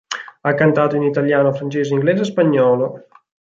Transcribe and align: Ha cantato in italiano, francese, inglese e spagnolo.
Ha 0.41 0.55
cantato 0.55 0.95
in 0.95 1.03
italiano, 1.03 1.53
francese, 1.53 1.93
inglese 1.93 2.21
e 2.21 2.25
spagnolo. 2.25 3.05